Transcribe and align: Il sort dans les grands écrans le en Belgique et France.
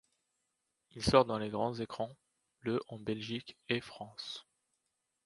Il 0.95 1.03
sort 1.03 1.25
dans 1.25 1.37
les 1.37 1.51
grands 1.51 1.75
écrans 1.79 2.17
le 2.61 2.81
en 2.87 2.97
Belgique 2.97 3.55
et 3.69 3.81
France. 3.81 4.47